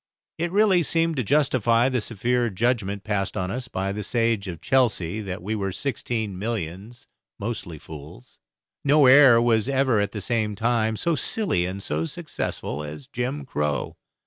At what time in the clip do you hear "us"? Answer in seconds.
3.51-3.67